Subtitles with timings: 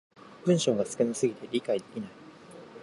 [0.45, 2.09] 文章が少な過ぎて理解できない